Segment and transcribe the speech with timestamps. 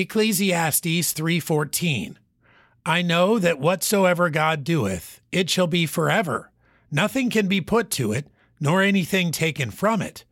[0.00, 2.16] Ecclesiastes 3:14
[2.86, 6.50] I know that whatsoever God doeth it shall be forever.
[6.90, 8.26] Nothing can be put to it
[8.58, 10.24] nor anything taken from it.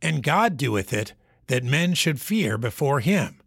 [0.00, 1.12] And God doeth it
[1.48, 3.40] that men should fear before him.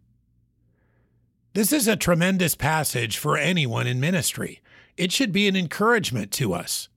[1.54, 4.60] This is a tremendous passage for anyone in ministry.
[4.98, 6.90] It should be an encouragement to us.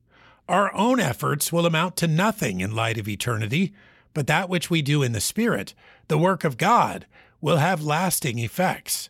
[0.50, 3.74] Our own efforts will amount to nothing in light of eternity
[4.14, 5.74] but that which we do in the spirit
[6.08, 7.06] the work of God
[7.42, 9.10] will have lasting effects.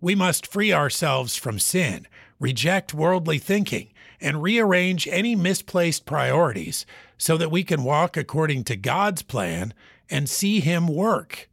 [0.00, 2.06] We must free ourselves from sin,
[2.38, 3.88] reject worldly thinking,
[4.20, 6.86] and rearrange any misplaced priorities
[7.18, 9.74] so that we can walk according to God's plan
[10.10, 11.48] and see Him work.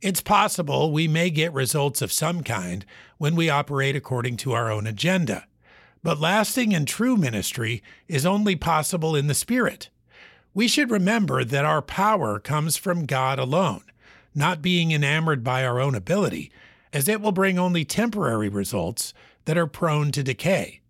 [0.00, 2.84] It's possible we may get results of some kind
[3.18, 5.46] when we operate according to our own agenda,
[6.02, 9.90] but lasting and true ministry is only possible in the Spirit.
[10.54, 13.82] We should remember that our power comes from God alone
[14.38, 16.50] not being enamored by our own ability,
[16.92, 19.12] as it will bring only temporary results
[19.44, 20.80] that are prone to decay.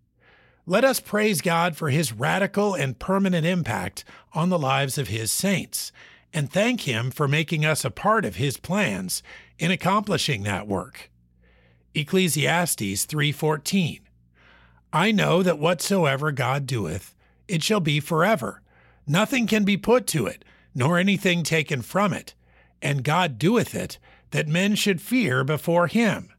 [0.67, 5.33] Let us praise God for his radical and permanent impact on the lives of his
[5.33, 5.91] saints,
[6.33, 9.22] and thank him for making us a part of his plans
[9.59, 11.11] in accomplishing that work.
[11.95, 14.00] Ecclesiastes 3:14
[14.93, 17.15] I know that whatsoever God doeth
[17.48, 18.61] it shall be forever
[19.09, 22.34] nothing can be put to it nor anything taken from it
[22.81, 23.98] and God doeth it,
[24.31, 26.31] that men should fear before him.